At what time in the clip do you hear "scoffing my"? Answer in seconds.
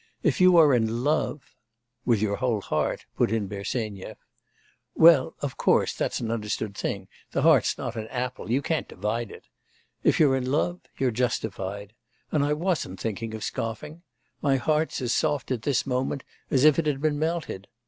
13.43-14.55